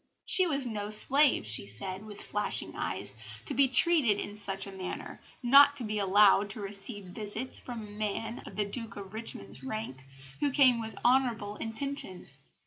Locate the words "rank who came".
9.63-10.79